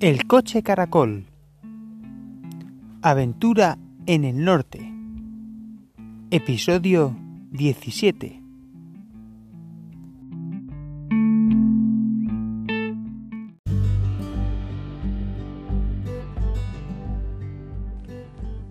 [0.00, 1.26] El coche caracol.
[3.02, 4.94] Aventura en el norte.
[6.30, 7.16] Episodio
[7.50, 8.40] 17.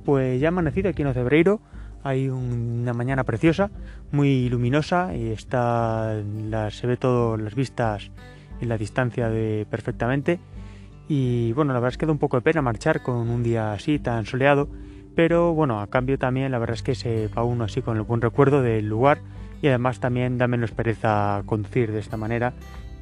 [0.05, 1.59] Pues ya ha amanecido aquí en Ocebreiro.
[2.04, 3.70] Hay una mañana preciosa,
[4.14, 6.23] muy luminosa y está
[6.71, 8.12] se ve todo las vistas
[8.62, 9.30] y la distancia
[9.70, 10.39] perfectamente
[11.07, 13.74] y bueno, la verdad es que da un poco de pena marchar con un día
[13.74, 14.68] así tan soleado,
[15.16, 18.04] pero bueno, a cambio también la verdad es que se va uno así con el
[18.04, 19.20] buen recuerdo del lugar
[19.61, 22.54] y además también da menos pereza conducir de esta manera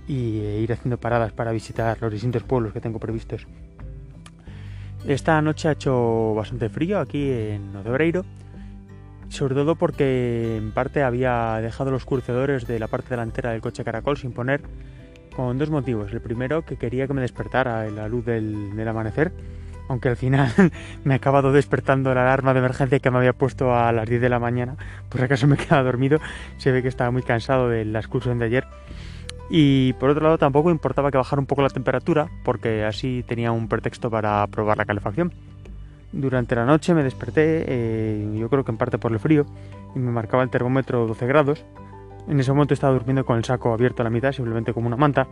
[0.08, 3.48] y eh, ir haciendo paradas para visitar los distintos pueblos que tengo previstos.
[5.08, 8.24] Esta noche ha hecho bastante frío aquí en Odebreiro,
[9.30, 13.84] sobre todo porque en parte había dejado los crucedores de la parte delantera del coche
[13.84, 14.62] caracol sin poner
[15.36, 16.12] con dos motivos.
[16.14, 19.32] El primero, que quería que me despertara la luz del, amanecer,
[19.88, 20.52] aunque al final
[21.04, 24.22] me ha acabado despertando la alarma de emergencia que me había puesto a las 10
[24.22, 24.76] de la mañana,
[25.10, 26.20] por si acaso me quedaba dormido,
[26.58, 28.66] se ve que estaba muy cansado de la excursión de ayer.
[29.50, 33.52] Y por otro lado tampoco importaba que bajara un poco la temperatura, porque así tenía
[33.52, 35.34] un pretexto para probar la calefacción.
[36.12, 39.46] Durante la noche me desperté, eh, yo creo que en parte por el frío,
[39.94, 41.64] y me marcaba el termómetro 12 grados,
[42.28, 44.98] en ese momento estaba durmiendo con el saco abierto a la mitad, simplemente como una
[44.98, 45.28] manta.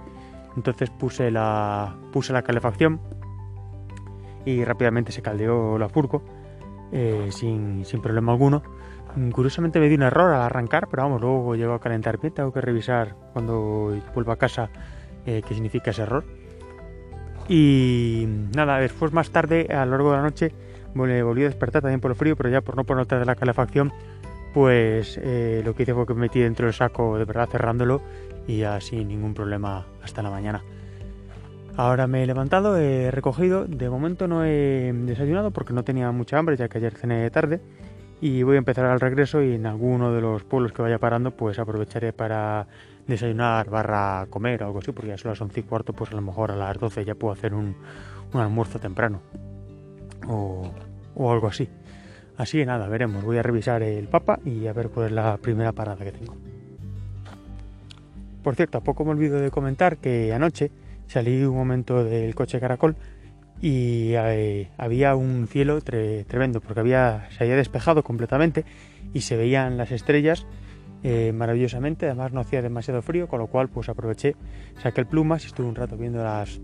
[0.56, 3.00] Entonces puse la, puse la calefacción
[4.46, 6.24] y rápidamente se caldeó la furco
[6.92, 8.62] eh, sin, problema alguno.
[9.32, 12.34] Curiosamente me di un error al arrancar, pero vamos, luego llegó a calentar bien.
[12.34, 14.70] Tengo que revisar cuando vuelva a casa
[15.26, 16.24] eh, qué significa ese error.
[17.48, 20.52] Y nada, después más tarde, a lo largo de la noche,
[20.94, 23.36] me volví a despertar también por el frío, pero ya por no poner de la
[23.36, 23.92] calefacción,
[24.54, 28.02] pues eh, lo que hice fue que me metí dentro del saco de verdad cerrándolo
[28.48, 30.64] y ya sin ningún problema hasta la mañana.
[31.76, 36.38] Ahora me he levantado, he recogido, de momento no he desayunado porque no tenía mucha
[36.38, 37.62] hambre ya que ayer cené tarde
[38.22, 41.32] y voy a empezar al regreso y en alguno de los pueblos que vaya parando
[41.32, 42.68] pues aprovecharé para
[43.08, 46.16] desayunar barra comer o algo así porque ya son las 11 y cuarto pues a
[46.16, 47.76] lo mejor a las 12 ya puedo hacer un,
[48.34, 49.22] almuerzo temprano
[50.28, 51.68] o algo así.
[52.38, 53.24] Así que nada, veremos.
[53.24, 56.36] Voy a revisar el Papa y a ver cuál es la primera parada que tengo.
[58.44, 60.72] Por cierto, a poco me olvido de comentar que anoche
[61.08, 62.96] salí un momento del coche Caracol
[63.62, 68.66] y eh, había un cielo tremendo porque había, se había despejado completamente
[69.14, 70.46] y se veían las estrellas
[71.04, 72.08] eh, maravillosamente.
[72.08, 74.36] Además no hacía demasiado frío, con lo cual pues aproveché,
[74.82, 76.60] saqué el plumas y estuve un rato viendo las,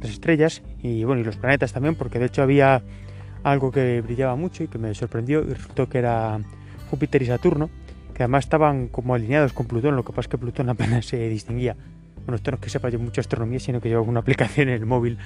[0.00, 2.82] las estrellas y bueno y los planetas también porque de hecho había
[3.42, 6.40] algo que brillaba mucho y que me sorprendió y resultó que era
[6.90, 7.70] Júpiter y Saturno,
[8.14, 11.28] que además estaban como alineados con Plutón, lo que pasa es que Plutón apenas se
[11.28, 11.76] distinguía.
[12.24, 14.74] Bueno, esto no es que sepa yo mucha astronomía, sino que llevo una aplicación en
[14.74, 15.18] el móvil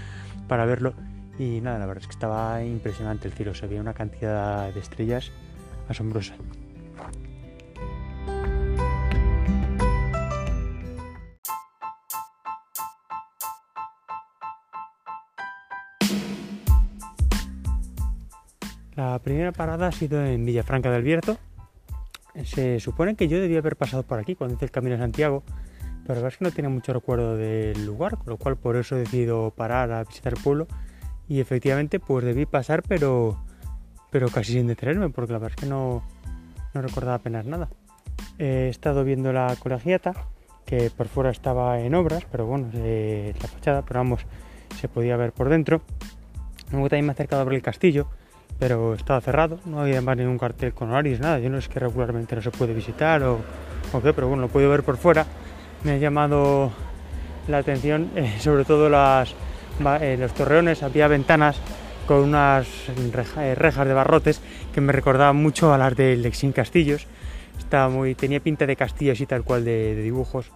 [0.47, 0.95] para verlo
[1.39, 4.81] y nada, la verdad es que estaba impresionante el cielo, se veía una cantidad de
[4.81, 5.33] estrellas
[5.89, 6.35] asombrosa.
[19.03, 21.37] La primera parada ha sido en Villafranca del Bierzo.
[22.45, 25.43] Se supone que yo debía haber pasado por aquí cuando hice el camino a Santiago,
[26.07, 28.77] pero la verdad es que no tenía mucho recuerdo del lugar, con lo cual por
[28.77, 30.69] eso he decidido parar a visitar el pueblo.
[31.29, 33.43] Y efectivamente, pues debí pasar, pero,
[34.13, 36.05] pero casi sin detenerme, porque la verdad es que no,
[36.73, 37.71] no recordaba apenas nada.
[38.39, 40.15] He estado viendo la colegiata,
[40.65, 44.21] que por fuera estaba en obras, pero bueno, la fachada, pero vamos,
[44.81, 45.83] se podía ver por dentro.
[46.71, 48.07] Luego también me he acercado a ver el castillo,
[48.63, 51.41] pero estaba cerrado, no había más ningún cartel con horarios, nada.
[51.41, 53.41] Yo no es que regularmente no se puede visitar o,
[54.01, 55.27] qué, pero bueno, lo puedo ver por fuera.
[55.83, 56.71] Me ha llamado
[57.49, 59.35] la atención, eh, sobre todo las,
[60.01, 61.57] eh, los torreones, había ventanas
[62.07, 62.69] con unas
[63.37, 64.41] eh, rejas de barrotes
[64.73, 67.09] que me recordaban mucho a las del Lexín Castillos.
[67.59, 70.53] Estaba muy, tenía pinta de castillos y tal cual de, de dibujos.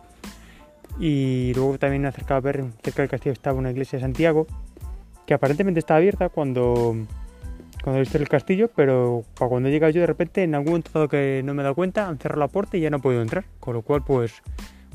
[1.00, 4.04] Y luego también me he acercado a ver, cerca del castillo estaba una iglesia de
[4.04, 4.46] Santiago,
[5.26, 6.94] que aparentemente estaba abierta cuando
[7.86, 11.06] cuando he visto el castillo, pero cuando he llegado yo de repente, en algún momento
[11.06, 13.22] que no me he dado cuenta, han cerrado la puerta y ya no he podido
[13.22, 13.44] entrar.
[13.60, 14.42] Con lo cual, pues,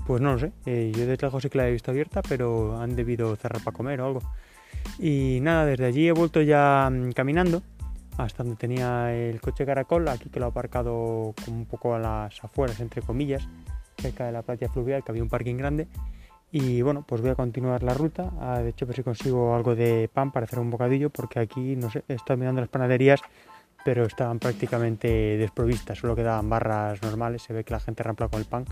[0.06, 0.52] pues no lo sé.
[0.66, 3.78] Eh, yo desde lejos sí que la he visto abierta, pero han debido cerrar para
[3.78, 4.22] comer o algo.
[5.00, 7.64] Y nada, desde allí he vuelto ya mm, caminando
[8.18, 12.44] hasta donde tenía el coche caracol, aquí que lo he aparcado un poco a las
[12.44, 13.48] afueras, entre comillas,
[14.02, 15.88] cerca de la playa fluvial, que había un parking grande.
[16.54, 18.30] Y bueno, pues voy a continuar la ruta.
[18.40, 21.40] Ah, de hecho, a ver si consigo algo de pan para hacer un bocadillo, porque
[21.40, 23.22] aquí, no sé, he estado mirando las panaderías,
[23.86, 25.08] pero estaban prácticamente
[25.38, 27.44] desprovistas, solo quedaban barras normales.
[27.44, 28.66] Se ve que la gente rampla con el pan,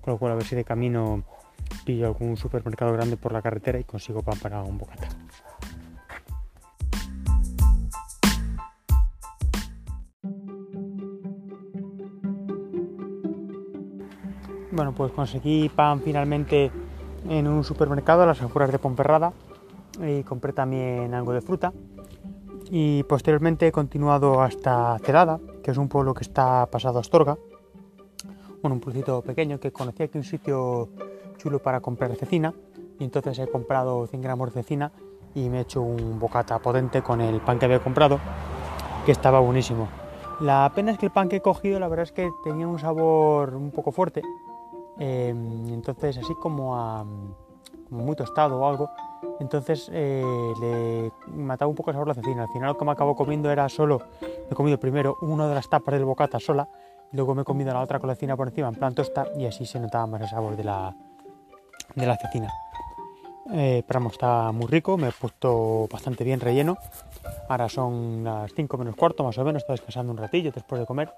[0.00, 1.22] con lo cual a ver si de camino
[1.84, 5.08] pillo algún supermercado grande por la carretera y consigo pan para un bocata.
[14.72, 16.70] Bueno, pues conseguí pan finalmente
[17.28, 19.32] en un supermercado a las afueras de Ponferrada
[20.00, 21.72] y compré también algo de fruta.
[22.70, 27.38] Y posteriormente he continuado hasta Celada, que es un pueblo que está pasado a Astorga.
[28.62, 30.88] Bueno, un pueblito pequeño que conocía aquí un sitio
[31.38, 32.52] chulo para comprar cecina.
[32.98, 34.92] Y entonces he comprado 100 gramos de cecina
[35.34, 38.18] y me he hecho un bocata potente con el pan que había comprado,
[39.06, 39.88] que estaba buenísimo.
[40.40, 42.78] La pena es que el pan que he cogido, la verdad es que tenía un
[42.78, 44.22] sabor un poco fuerte.
[44.98, 47.04] Eh, entonces, así como, a,
[47.88, 48.90] como muy tostado o algo.
[49.40, 50.22] Entonces eh,
[50.60, 52.42] le mataba un poco el sabor la cecina.
[52.42, 54.00] Al final lo que me acabo comiendo era solo,
[54.50, 56.68] he comido primero una de las tapas del bocata sola,
[57.12, 59.26] y luego me he comido la otra con la cecina por encima en plan tosta
[59.36, 60.94] y así se notaba más el sabor de la,
[61.94, 62.52] de la cecina.
[63.52, 66.76] Eh, pero vamos, está muy rico, me he puesto bastante bien relleno.
[67.48, 70.86] Ahora son las 5 menos cuarto más o menos, estoy descansando un ratillo después de
[70.86, 71.12] comer.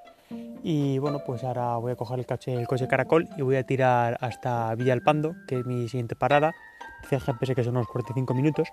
[0.63, 3.65] Y bueno, pues ahora voy a coger el coche, el coche caracol y voy a
[3.65, 6.55] tirar hasta Villa Pando, que es mi siguiente parada.
[7.03, 8.69] Dice el GPS que son unos 45 minutos.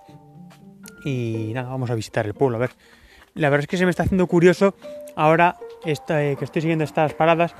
[1.04, 2.70] Y nada, vamos a visitar el pueblo, a ver.
[3.34, 4.74] La verdad es que se me está haciendo curioso
[5.16, 7.54] ahora eh, que estoy siguiendo estas paradas,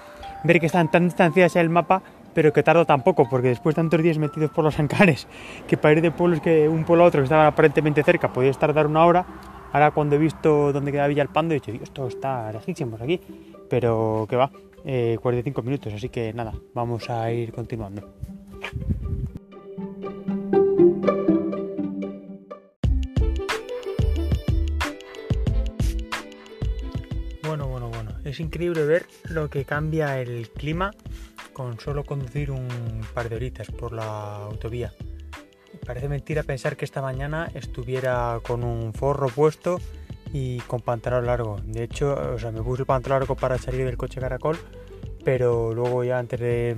[0.44, 2.02] ver que están tan distanciadas el mapa
[2.34, 5.26] pero que tardo tampoco, porque después de tantos días metidos por los ancares,
[5.66, 8.52] que para ir de pueblos que un pueblo a otro que estaban aparentemente cerca podía
[8.52, 9.26] tardar una hora,
[9.72, 13.20] ahora cuando he visto dónde queda Villa Pando he dicho, esto está lejísimos aquí,
[13.68, 14.50] pero que va,
[14.82, 18.02] 45 eh, minutos, así que nada, vamos a ir continuando.
[27.42, 30.92] Bueno, bueno, bueno, es increíble ver lo que cambia el clima
[31.52, 32.68] con solo conducir un
[33.14, 34.92] par de horitas por la autovía.
[35.84, 39.80] Parece mentira pensar que esta mañana estuviera con un forro puesto
[40.32, 41.56] y con pantalón largo.
[41.64, 44.58] De hecho, o sea, me puse el pantalón largo para salir del coche caracol,
[45.24, 46.76] pero luego ya antes de,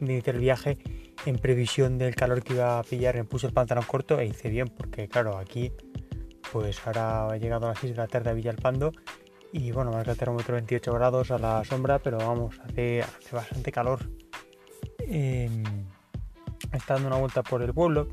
[0.00, 0.78] iniciar el viaje,
[1.26, 4.48] en previsión del calor que iba a pillar, me puse el pantalón corto e hice
[4.48, 5.72] bien, porque claro, aquí
[6.52, 8.92] pues ahora he llegado a las 6 de la tarde a Villalpando
[9.52, 13.72] y bueno, marca el termómetro 28 grados a la sombra, pero vamos, hace, hace bastante
[13.72, 14.00] calor.
[15.00, 15.62] Eh,
[16.72, 18.08] está dando una vuelta por el pueblo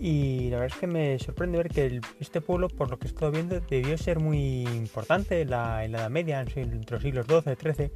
[0.00, 3.10] y la verdad es que me sorprende ver que este pueblo, por lo que he
[3.10, 7.92] estado viendo, debió ser muy importante en la, Edad Media, entre los siglos XII, XIII,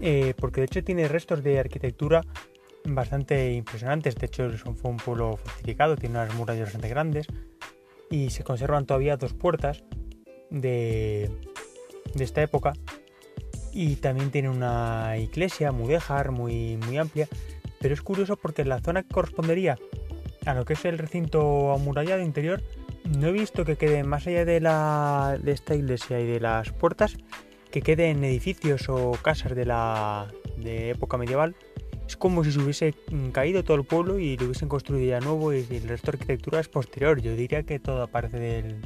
[0.00, 2.22] eh, porque de hecho tiene restos de arquitectura
[2.86, 4.14] bastante impresionantes.
[4.14, 7.26] De hecho, fue un pueblo fortificado, tiene unas murallas bastante grandes
[8.10, 9.84] y se conservan todavía dos puertas
[10.48, 11.30] de,
[12.14, 12.72] de esta época
[13.72, 17.28] y también tiene una iglesia mudéjar muy, muy amplia,
[17.80, 19.78] pero es curioso porque en la zona que correspondería
[20.46, 22.62] a lo que es el recinto amurallado interior,
[23.18, 26.72] no he visto que quede más allá de, la, de esta iglesia y de las
[26.72, 27.16] puertas,
[27.70, 31.56] que queden edificios o casas de la de época medieval.
[32.06, 32.94] Es como si se hubiese
[33.32, 36.60] caído todo el pueblo y lo hubiesen construido ya nuevo y el resto de arquitectura
[36.60, 37.20] es posterior.
[37.20, 38.82] Yo diría que todo aparece del,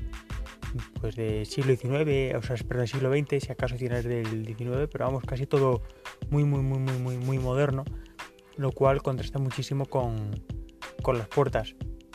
[1.01, 5.07] pues de siglo XIX, o sea, del siglo XX, si acaso tienes del XIX, pero
[5.07, 5.83] vamos, casi todo
[6.31, 7.85] muy, muy, muy, muy, muy, muy moderno,
[8.57, 10.43] lo cual contrasta muchísimo con,
[11.03, 11.75] con las puertas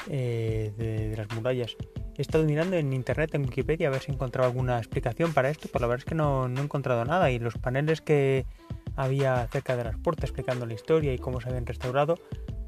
[0.10, 1.76] eh, de, las murallas.
[2.18, 5.50] He estado mirando en internet, en Wikipedia, a ver si he encontrado alguna explicación para
[5.50, 8.46] esto, pero la verdad es que no, no he encontrado nada y los paneles que
[8.96, 12.20] había cerca de las puertas explicando la historia y cómo se habían restaurado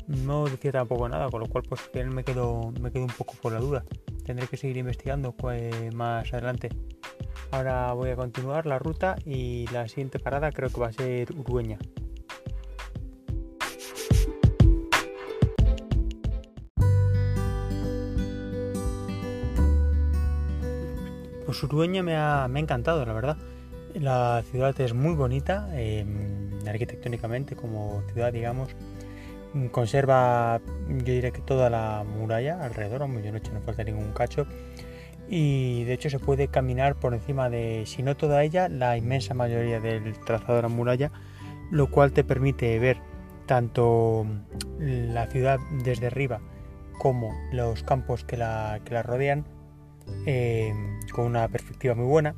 [0.07, 3.53] no decía tampoco nada, con lo cual pues me quedo, me quedo un poco por
[3.53, 3.85] la duda
[4.23, 5.35] tendré que seguir investigando
[5.93, 6.69] más adelante.
[7.51, 11.31] Ahora voy a continuar la ruta y la siguiente parada creo que va a ser
[11.35, 11.77] Urueña.
[21.53, 23.37] Pues Urueña me ha, encantado, la verdad.
[23.93, 28.69] La ciudad es muy bonita, em, arquitectónicamente como ciudad, digamos
[29.71, 34.47] Conserva, yo diría que toda la muralla alrededor, muy noche no falta ningún cacho.
[35.29, 39.35] Y de hecho se puede caminar por encima de, si no toda ella, la inmensa
[39.35, 41.11] mayoría del trazado de la muralla,
[41.69, 42.97] lo cual te permite ver
[43.45, 44.25] tanto
[44.79, 46.41] la ciudad desde arriba
[46.97, 49.45] como los campos que la, que la rodean
[50.25, 50.73] eh,
[51.11, 52.35] con una perspectiva muy buena.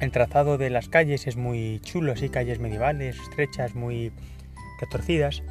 [0.00, 4.12] El trazado de las calles es muy chulo, así calles medievales, estrechas, muy
[4.80, 5.42] retorcidas.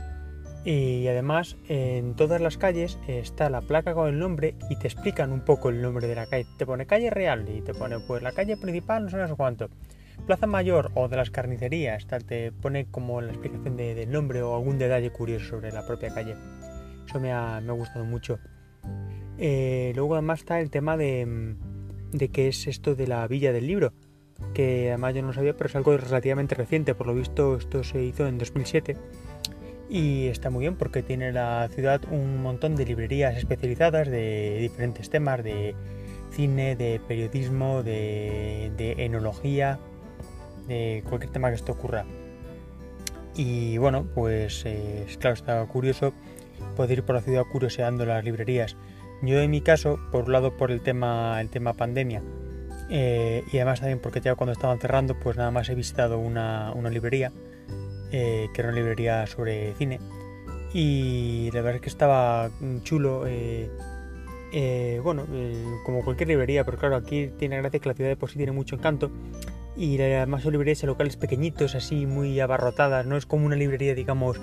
[0.64, 5.32] Y además en todas las calles está la placa con el nombre y te explican
[5.32, 6.48] un poco el nombre de la calle.
[6.58, 9.36] Te pone calle real y te pone pues la calle principal, no sé, no sé
[9.36, 9.70] cuánto.
[10.26, 14.56] Plaza Mayor o de las carnicerías, tal, te pone como la explicación del nombre o
[14.56, 16.36] algún detalle curioso sobre la propia calle.
[17.08, 18.40] Eso me ha, me ha gustado mucho.
[19.38, 21.56] Eh, luego además está el tema de,
[22.12, 23.94] de qué es esto de la Villa del Libro,
[24.54, 26.96] que además yo no sabía, pero es algo relativamente reciente.
[26.96, 28.96] Por lo visto esto se hizo en 2007
[29.90, 35.10] y está muy bien porque tiene la ciudad un montón de librerías especializadas de diferentes
[35.10, 35.76] temas, de
[36.32, 39.80] cine, de periodismo, de, enología,
[40.68, 42.06] de cualquier tema que esto ocurra.
[43.36, 46.14] Y bueno, pues eh, claro, estaba curioso
[46.76, 48.76] poder ir por la ciudad curioseando las librerías.
[49.22, 52.22] Yo en mi caso, por un lado por el tema, el tema pandemia,
[52.90, 56.74] eh, y además también porque ya cuando estaban cerrando, pues nada más he visitado una,
[56.90, 57.32] librería,
[58.12, 60.00] eh, que era una librería sobre cine,
[60.74, 62.50] y la verdad es que estaba
[62.84, 63.26] chulo.
[63.28, 63.70] Eh,
[65.04, 65.26] bueno,
[65.86, 68.54] como cualquier librería, pero claro, aquí tiene gracia que la ciudad de por sí tiene
[68.54, 69.12] mucho encanto
[69.76, 73.94] y además son librerías en locales pequeñitos, así muy abarrotadas, no es como una librería,
[73.94, 74.40] digamos,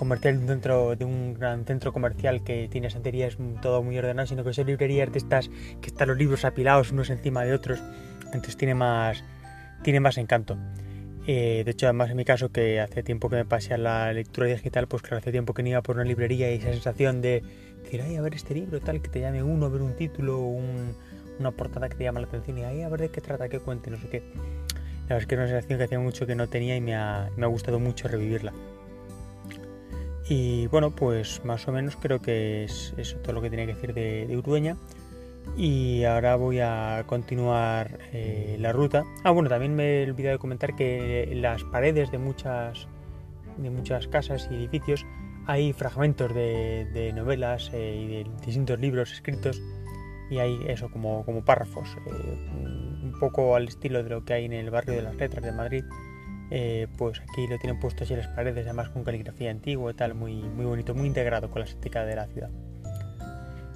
[0.00, 4.54] comercial dentro de un gran centro comercial que tiene estanterías todo muy ordenado, sino que
[4.54, 5.50] son librerías de estas
[5.82, 7.82] que están los libros apilados unos encima de otros,
[8.24, 9.22] entonces tiene más,
[9.82, 10.56] tiene más encanto.
[11.26, 14.10] Eh, de hecho, además en mi caso, que hace tiempo que me pasé a la
[14.14, 17.20] lectura digital, pues claro, hace tiempo que no iba por una librería y esa sensación
[17.20, 17.42] de
[17.82, 20.38] decir, ay, a ver este libro, tal, que te llame uno, a ver un título,
[20.38, 20.94] un,
[21.38, 23.60] una portada que te llama la atención y ay, a ver de qué trata, qué
[23.60, 24.22] cuente, no sé qué.
[25.10, 26.94] La verdad es que es una sensación que hacía mucho que no tenía y me
[26.94, 28.54] ha, me ha gustado mucho revivirla.
[30.30, 33.74] Y bueno, pues más o menos creo que es eso todo lo que tenía que
[33.74, 34.76] decir de, de Urueña.
[35.56, 39.04] Y ahora voy a continuar eh, la ruta.
[39.24, 42.86] Ah, bueno, también me he olvidado de comentar que las paredes de muchas,
[43.56, 45.04] de muchas casas y edificios
[45.46, 49.60] hay fragmentos de, novelas eh, y de distintos libros escritos
[50.30, 52.48] y hay eso como, como párrafos, eh,
[53.02, 55.50] un poco al estilo de lo que hay en el barrio de las letras de
[55.50, 55.84] Madrid
[56.50, 59.94] eh, pues aquí lo tienen puesto así en las paredes, además con caligrafía antigua y
[59.94, 62.50] tal, muy, muy bonito, muy integrado con la estética de la ciudad.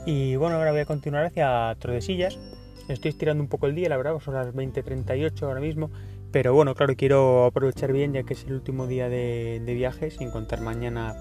[0.07, 2.39] Y bueno, ahora voy a continuar hacia Tordesillas.
[2.89, 5.91] Estoy estirando un poco el día, la verdad, son las 20.38 ahora mismo.
[6.33, 10.31] Pero bueno, claro, quiero aprovechar bien ya que es el último día de, viaje, sin
[10.31, 11.15] contar mañana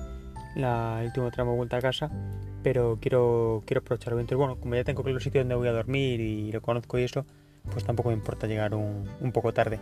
[0.56, 2.12] la, el último tramo de vuelta a casa.
[2.64, 4.22] Pero quiero, quiero aprovechar bien.
[4.22, 6.98] Entonces, bueno, como ya tengo claro el sitio donde voy a dormir y lo conozco
[6.98, 7.26] y eso,
[7.72, 9.80] pues tampoco me importa llegar un poco tarde.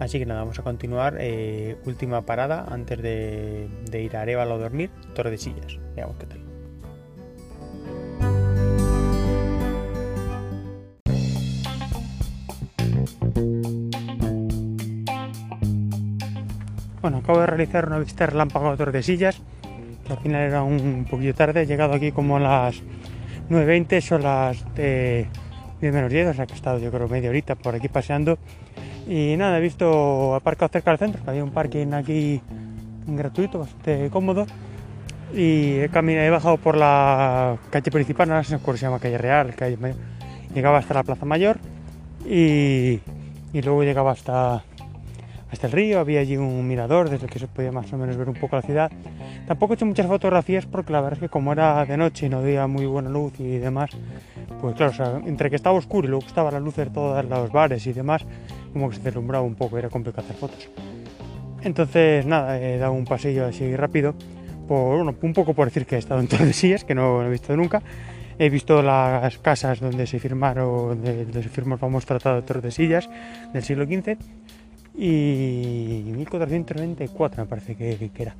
[0.00, 1.16] Así que nada, vamos a continuar.
[1.18, 5.78] Eh, última parada antes de, ir a Arevalo a dormir, Tordesillas.
[5.96, 6.38] Veamos qué tal.
[17.00, 19.40] Bueno, acabo de realizar una visita relámpago a Tordesillas,
[20.10, 21.62] al final era un poquito tarde.
[21.62, 22.82] He llegado aquí como a las
[23.50, 25.28] 9.20, son las 10
[25.80, 28.38] menos 10, o sea que he estado yo creo media horita por aquí paseando
[29.08, 32.42] y nada, he visto aparcado cerca del centro, que había un parking aquí
[33.06, 34.46] gratuito, bastante cómodo.
[35.34, 39.18] Y he, caminado, he bajado por la calle principal, no sé cómo se llama, calle
[39.18, 39.78] Real, calle
[40.54, 41.58] llegaba hasta la Plaza Mayor
[42.24, 43.00] y,
[43.52, 44.62] y luego llegaba hasta,
[45.50, 48.16] hasta el río, había allí un mirador desde el que se podía más o menos
[48.16, 48.90] ver un poco la ciudad.
[49.46, 52.28] Tampoco he hecho muchas fotografías porque la verdad es que como era de noche y
[52.28, 53.90] no había muy buena luz y demás,
[54.60, 57.92] pues claro, entre que estaba oscuro y luego estaban las luces todas los bares y
[57.92, 58.24] demás,
[58.72, 60.68] como que se deslumbraba un poco, era complicado hacer fotos.
[61.62, 64.14] Entonces, nada, he dado un pasillo así rápido,
[64.66, 67.56] por, bueno, un poco por decir que he estado en Tordesillas, que no, he visto
[67.56, 67.82] nunca.
[68.40, 73.10] He visto las casas donde se firmaron, donde se firmó el Tratado de Tordesillas
[73.52, 74.16] del siglo XV
[74.98, 78.36] y 1494 me parece que, era.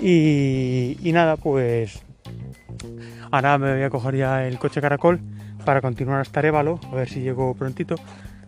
[0.00, 2.02] Y, y, nada, pues
[3.30, 5.20] ahora me voy a coger ya el coche caracol
[5.64, 7.96] para continuar hasta Arevalo, a ver si llego prontito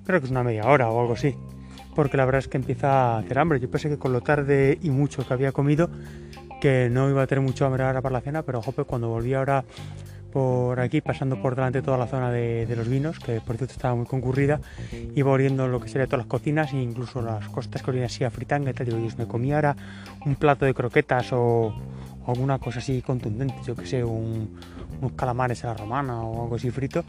[0.04, 1.34] creo que es una media hora o algo así,
[1.94, 3.60] porque la verdad es que empieza a hacer hambre.
[3.60, 5.90] Yo pensé que con lo tarde y mucho que había comido,
[6.60, 9.34] que no iba a tener mucho hambre ahora para la cena, pero jope, cuando volví
[9.34, 9.64] ahora
[10.30, 13.94] por aquí, pasando por delante toda la zona de, los vinos, que por cierto estaba
[13.94, 14.60] muy concurrida,
[15.14, 18.22] iba oliendo lo que sería todas las cocinas e incluso las costas que olían así
[18.22, 18.86] a fritanga y tal.
[18.86, 19.76] Digo, me comía ahora
[20.24, 21.74] un plato de croquetas o,
[22.26, 24.56] alguna cosa así contundente, yo que sé, un,
[25.00, 27.04] unos calamares a la romana o algo así frito.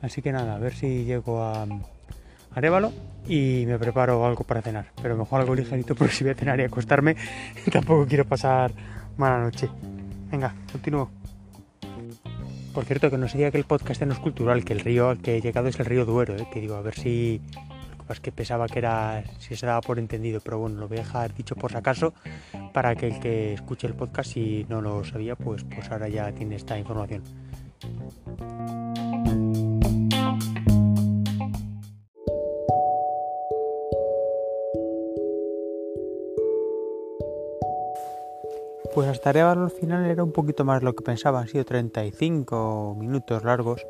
[0.00, 1.66] Así que nada, a ver si llego a,
[2.54, 2.92] Arévalo
[3.26, 4.86] y me preparo algo para cenar.
[5.02, 7.16] Pero mejor algo ligerito porque si voy a cenar y acostarme
[7.72, 8.72] tampoco quiero pasar
[9.16, 9.68] mala noche.
[10.30, 11.10] Venga, continúo.
[12.74, 15.18] Por cierto, que no sería que el podcast no es cultural, que el río al
[15.18, 16.48] que he llegado es el río Duero, ¿eh?
[16.52, 17.40] que digo, a ver si...
[17.98, 20.88] Lo que es que pensaba que era, si se daba por entendido, pero bueno, lo
[20.88, 22.12] voy a dejar dicho por si acaso,
[22.72, 26.32] para que el que escuche el podcast, si no lo sabía, pues, pues ahora ya
[26.32, 27.22] tiene esta información.
[38.94, 42.94] Pues hasta Arevalo al final era un poquito más lo que pensaba, han sido 35
[42.96, 43.84] minutos largos,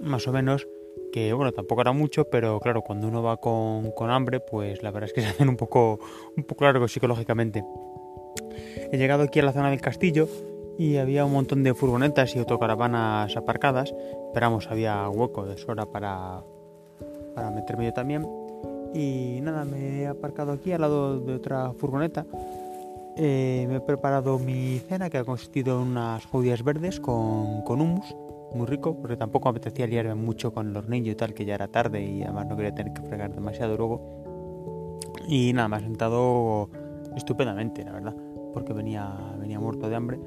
[0.00, 0.66] más o menos,
[1.12, 5.08] que bueno, tampoco era mucho, pero claro, cuando uno va con, hambre, pues la verdad
[5.08, 6.00] es que se hacen un poco,
[6.34, 7.62] un poco largos psicológicamente.
[8.90, 10.26] He llegado aquí a la zona del castillo
[10.78, 13.94] y había un montón de furgonetas y autocaravanas aparcadas.
[14.28, 16.42] Esperamos, había hueco de sobra para,
[17.34, 18.26] para meterme yo también.
[18.94, 22.24] Y nada, me he aparcado aquí al lado de otra furgoneta.
[23.20, 27.80] Eh, me he preparado mi cena que ha consistido en unas judías verdes con, con
[27.80, 28.14] hummus,
[28.54, 31.56] muy rico, porque tampoco me apetecía liarme mucho con el hornillo y tal, que ya
[31.56, 35.10] era tarde y además no quería tener que fregar demasiado luego.
[35.26, 36.70] Y nada, me ha sentado
[37.16, 38.14] estupendamente, la verdad,
[38.54, 40.20] porque venía, venía muerto de hambre.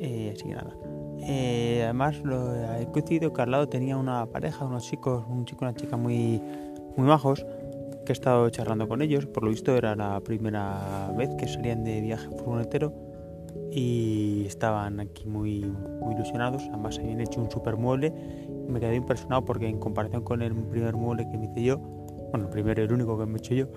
[0.00, 0.76] Eh, así que nada.
[1.20, 5.64] Eh, además, lo, he coincidido que al lado tenía una pareja, unos chicos, un chico
[5.64, 6.42] y una chica muy,
[6.96, 7.46] muy majos
[8.04, 9.26] que he estado charlando con ellos.
[9.26, 12.92] Por lo visto era la primera vez que salían de viaje furgonetero
[13.70, 15.60] y estaban aquí muy,
[16.00, 16.62] muy ilusionados.
[16.68, 18.12] Además habían hecho un super mueble
[18.66, 21.78] y me quedé impresionado porque en comparación con el primer mueble que me hice yo,
[21.78, 23.68] bueno, el primero el único que me he hecho yo,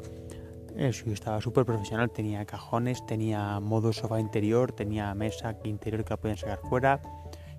[0.78, 2.12] estaba súper profesional.
[2.12, 7.02] Tenía cajones, tenía modo sofá interior, tenía mesa interior que la podían sacar fuera.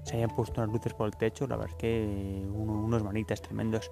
[0.05, 3.91] Se habían puesto unas luces por el techo, la verdad es que unos manitas tremendos.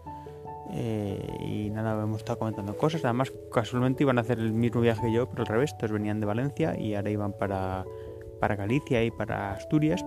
[0.72, 3.04] Eh, y nada, hemos estado comentando cosas.
[3.04, 5.72] Además, casualmente iban a hacer el mismo viaje que yo, pero al revés.
[5.72, 7.84] Entonces venían de Valencia y ahora iban para,
[8.40, 10.04] para Galicia y para Asturias.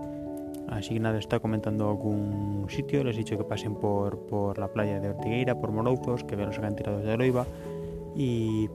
[0.69, 3.03] Así que nada, está comentando algún sitio.
[3.03, 6.49] Les he dicho que pasen por, por la playa de Ortigueira, por Morouzos, que vean
[6.49, 7.45] los acantilados de Loiva.
[8.15, 8.69] Y,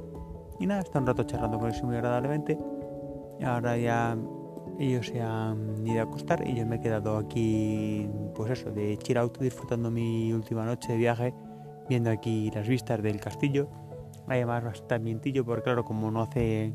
[0.58, 2.58] y nada, está un rato charlando con ellos muy agradablemente.
[3.42, 4.16] Ahora ya
[4.78, 8.96] ellos se han ido a acostar y yo me he quedado aquí, pues eso, de
[8.98, 11.34] chill out, disfrutando mi última noche de viaje
[11.88, 13.68] viendo aquí las vistas del castillo.
[14.28, 16.72] Además bastante ambientillo porque claro, como no hace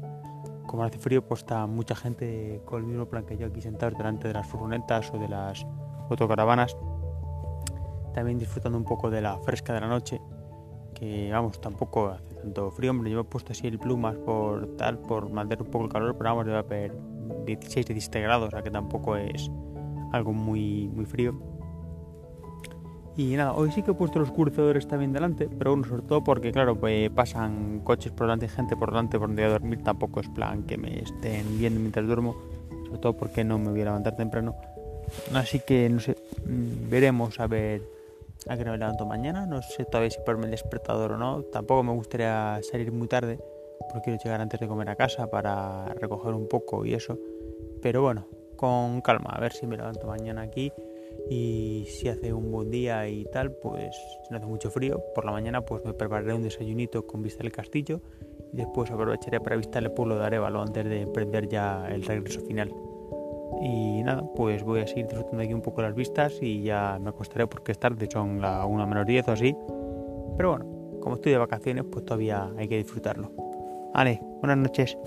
[0.70, 3.98] como hace frío, pues está mucha gente con el mismo plan que yo aquí sentados
[3.98, 5.66] delante de las furgonetas o de las
[6.12, 6.78] autocaravanas.
[8.14, 10.22] También disfrutando un poco de la fresca de la noche,
[10.94, 15.00] que vamos, tampoco hace tanto frío, hombre, yo he puesto así el plumas por tal,
[15.00, 16.96] por mantener un poco el calor, pero vamos, debe haber
[17.46, 19.50] 16, 17 grados, o que tampoco es
[20.12, 21.49] algo muy, muy frío.
[23.20, 26.24] Y nada, hoy sí que he puesto los cruzadores también delante, pero bueno, sobre todo
[26.24, 29.84] porque, claro, pues pasan coches por delante gente por delante por donde voy a dormir.
[29.84, 32.38] Tampoco es plan que me estén viendo mientras duermo,
[32.86, 34.56] sobre todo porque no me voy a levantar temprano.
[35.34, 37.82] Así que, no sé, mm, veremos a ver
[38.48, 39.46] a qué me levanto mañana.
[39.46, 41.42] No sé todavía si ponerme el despertador o no.
[41.44, 43.38] Tampoco me gustaría salir muy tarde,
[43.92, 47.20] porque quiero llegar antes de comer a casa para recoger un poco y eso.
[47.82, 50.72] Pero bueno, con calma, a ver si me levanto mañana aquí
[51.30, 55.26] y si hace un buen día y tal, pues si no hace mucho frío, por
[55.26, 58.02] la mañana pues me prepararé un desayunito con vista al castillo
[58.54, 62.42] y después aprovecharé para visitar el pueblo de Arevalo antes de emprender ya el regreso
[62.42, 62.74] final.
[63.62, 67.10] Y nada, pues voy a seguir disfrutando aquí un poco las vistas y ya me
[67.10, 69.56] acostaré porque es tarde, son la 1 menos 10 o así.
[70.38, 70.66] Pero bueno,
[71.02, 73.32] como estoy de vacaciones, pues todavía hay que disfrutarlo.
[73.94, 74.98] Vale, buenas noches.